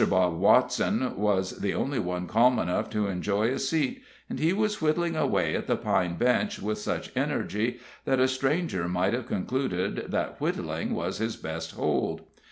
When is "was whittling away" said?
4.51-5.55